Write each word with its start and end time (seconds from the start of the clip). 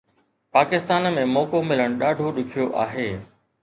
پاڪستان 0.57 1.03
۾ 1.17 1.25
موقعو 1.35 1.63
ملڻ 1.69 1.89
ڏاڍو 2.03 2.27
ڏکيو 2.37 2.67
آهي 2.87 3.09